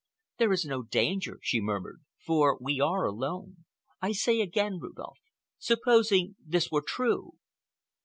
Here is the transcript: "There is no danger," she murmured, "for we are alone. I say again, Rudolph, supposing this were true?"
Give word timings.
"There 0.39 0.51
is 0.51 0.65
no 0.65 0.81
danger," 0.81 1.37
she 1.43 1.61
murmured, 1.61 2.01
"for 2.17 2.57
we 2.59 2.79
are 2.79 3.05
alone. 3.05 3.65
I 4.01 4.13
say 4.13 4.41
again, 4.41 4.79
Rudolph, 4.79 5.19
supposing 5.59 6.37
this 6.43 6.71
were 6.71 6.81
true?" 6.81 7.33